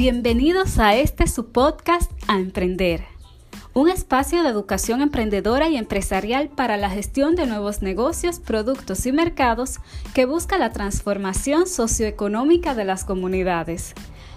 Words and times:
Bienvenidos 0.00 0.78
a 0.78 0.96
este 0.96 1.26
su 1.26 1.52
podcast 1.52 2.10
A 2.26 2.38
Emprender, 2.38 3.04
un 3.74 3.90
espacio 3.90 4.42
de 4.42 4.48
educación 4.48 5.02
emprendedora 5.02 5.68
y 5.68 5.76
empresarial 5.76 6.48
para 6.48 6.78
la 6.78 6.88
gestión 6.88 7.36
de 7.36 7.44
nuevos 7.44 7.82
negocios, 7.82 8.38
productos 8.38 9.04
y 9.04 9.12
mercados 9.12 9.78
que 10.14 10.24
busca 10.24 10.56
la 10.56 10.72
transformación 10.72 11.66
socioeconómica 11.66 12.74
de 12.74 12.86
las 12.86 13.04
comunidades. 13.04 13.92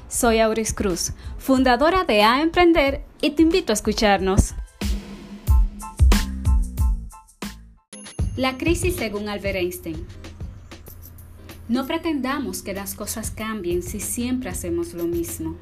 Soy 0.09 0.39
Auris 0.39 0.73
Cruz, 0.73 1.13
fundadora 1.37 2.03
de 2.03 2.23
A 2.23 2.41
Emprender 2.41 3.05
y 3.21 3.29
te 3.29 3.43
invito 3.43 3.71
a 3.71 3.75
escucharnos. 3.75 4.55
La 8.35 8.57
crisis 8.57 8.97
según 8.97 9.29
Albert 9.29 9.55
Einstein. 9.55 10.05
No 11.69 11.87
pretendamos 11.87 12.61
que 12.61 12.73
las 12.73 12.93
cosas 12.93 13.31
cambien 13.31 13.83
si 13.83 14.01
siempre 14.01 14.49
hacemos 14.49 14.93
lo 14.93 15.05
mismo. 15.05 15.55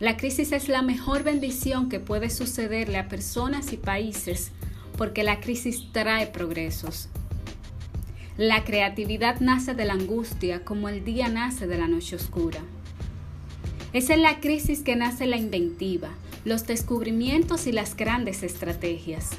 La 0.00 0.16
crisis 0.16 0.52
es 0.52 0.68
la 0.68 0.82
mejor 0.82 1.22
bendición 1.22 1.88
que 1.88 2.00
puede 2.00 2.30
sucederle 2.30 2.98
a 2.98 3.08
personas 3.08 3.72
y 3.72 3.76
países 3.76 4.52
porque 4.96 5.22
la 5.22 5.40
crisis 5.40 5.92
trae 5.92 6.26
progresos. 6.26 7.08
La 8.38 8.64
creatividad 8.64 9.40
nace 9.40 9.74
de 9.74 9.84
la 9.84 9.94
angustia 9.94 10.64
como 10.64 10.88
el 10.88 11.04
día 11.04 11.28
nace 11.28 11.66
de 11.66 11.78
la 11.78 11.88
noche 11.88 12.16
oscura. 12.16 12.60
Es 13.92 14.10
en 14.10 14.22
la 14.22 14.40
crisis 14.40 14.80
que 14.80 14.96
nace 14.96 15.26
la 15.26 15.36
inventiva, 15.36 16.10
los 16.44 16.66
descubrimientos 16.66 17.66
y 17.66 17.72
las 17.72 17.96
grandes 17.96 18.42
estrategias. 18.42 19.30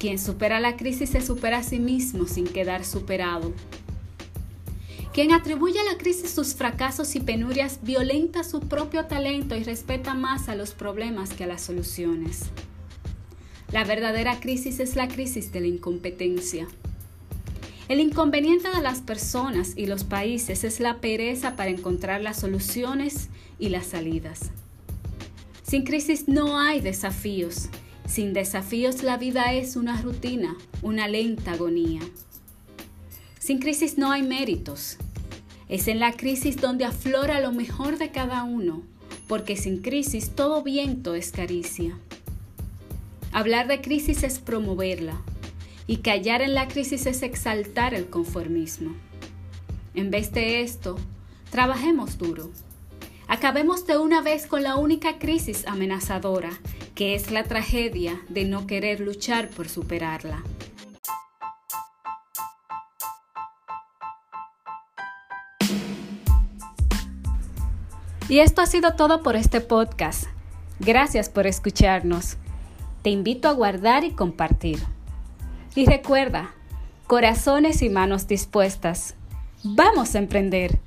Quien 0.00 0.18
supera 0.18 0.60
la 0.60 0.76
crisis 0.76 1.10
se 1.10 1.20
supera 1.20 1.58
a 1.58 1.62
sí 1.62 1.78
mismo 1.78 2.26
sin 2.26 2.46
quedar 2.46 2.84
superado. 2.84 3.52
Quien 5.18 5.32
atribuye 5.32 5.80
a 5.80 5.82
la 5.82 5.98
crisis 5.98 6.30
sus 6.30 6.54
fracasos 6.54 7.16
y 7.16 7.18
penurias 7.18 7.80
violenta 7.82 8.44
su 8.44 8.60
propio 8.60 9.06
talento 9.06 9.56
y 9.56 9.64
respeta 9.64 10.14
más 10.14 10.48
a 10.48 10.54
los 10.54 10.74
problemas 10.74 11.34
que 11.34 11.42
a 11.42 11.48
las 11.48 11.60
soluciones. 11.60 12.42
La 13.72 13.82
verdadera 13.82 14.38
crisis 14.38 14.78
es 14.78 14.94
la 14.94 15.08
crisis 15.08 15.50
de 15.50 15.58
la 15.58 15.66
incompetencia. 15.66 16.68
El 17.88 17.98
inconveniente 17.98 18.70
de 18.70 18.80
las 18.80 19.00
personas 19.00 19.72
y 19.74 19.86
los 19.86 20.04
países 20.04 20.62
es 20.62 20.78
la 20.78 21.00
pereza 21.00 21.56
para 21.56 21.70
encontrar 21.70 22.20
las 22.20 22.38
soluciones 22.38 23.28
y 23.58 23.70
las 23.70 23.86
salidas. 23.86 24.52
Sin 25.64 25.82
crisis 25.82 26.28
no 26.28 26.60
hay 26.60 26.80
desafíos. 26.80 27.70
Sin 28.06 28.32
desafíos 28.34 29.02
la 29.02 29.16
vida 29.16 29.52
es 29.52 29.74
una 29.74 30.00
rutina, 30.00 30.56
una 30.80 31.08
lenta 31.08 31.54
agonía. 31.54 32.02
Sin 33.40 33.58
crisis 33.58 33.98
no 33.98 34.12
hay 34.12 34.22
méritos. 34.22 34.98
Es 35.68 35.88
en 35.88 36.00
la 36.00 36.12
crisis 36.12 36.56
donde 36.56 36.84
aflora 36.84 37.40
lo 37.40 37.52
mejor 37.52 37.98
de 37.98 38.10
cada 38.10 38.44
uno, 38.44 38.82
porque 39.26 39.56
sin 39.56 39.82
crisis 39.82 40.30
todo 40.30 40.62
viento 40.62 41.14
es 41.14 41.30
caricia. 41.30 41.98
Hablar 43.32 43.68
de 43.68 43.80
crisis 43.80 44.22
es 44.22 44.38
promoverla, 44.38 45.20
y 45.86 45.98
callar 45.98 46.42
en 46.42 46.54
la 46.54 46.68
crisis 46.68 47.06
es 47.06 47.22
exaltar 47.22 47.94
el 47.94 48.08
conformismo. 48.08 48.94
En 49.94 50.10
vez 50.10 50.32
de 50.32 50.62
esto, 50.62 50.96
trabajemos 51.50 52.18
duro. 52.18 52.50
Acabemos 53.26 53.86
de 53.86 53.98
una 53.98 54.22
vez 54.22 54.46
con 54.46 54.62
la 54.62 54.76
única 54.76 55.18
crisis 55.18 55.66
amenazadora, 55.66 56.58
que 56.94 57.14
es 57.14 57.30
la 57.30 57.44
tragedia 57.44 58.20
de 58.28 58.44
no 58.44 58.66
querer 58.66 59.00
luchar 59.00 59.48
por 59.50 59.68
superarla. 59.68 60.42
Y 68.28 68.40
esto 68.40 68.60
ha 68.60 68.66
sido 68.66 68.94
todo 68.94 69.22
por 69.22 69.36
este 69.36 69.60
podcast. 69.60 70.24
Gracias 70.80 71.30
por 71.30 71.46
escucharnos. 71.46 72.36
Te 73.02 73.10
invito 73.10 73.48
a 73.48 73.52
guardar 73.52 74.04
y 74.04 74.10
compartir. 74.10 74.80
Y 75.74 75.86
recuerda, 75.86 76.50
corazones 77.06 77.80
y 77.80 77.88
manos 77.88 78.26
dispuestas. 78.26 79.14
Vamos 79.64 80.14
a 80.14 80.18
emprender. 80.18 80.78